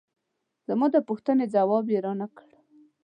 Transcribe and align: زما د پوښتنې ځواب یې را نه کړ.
زما 0.67 0.87
د 0.95 0.97
پوښتنې 1.07 1.45
ځواب 1.53 1.85
یې 1.93 1.99
را 2.05 2.13
نه 2.19 2.27
کړ. 2.37 2.49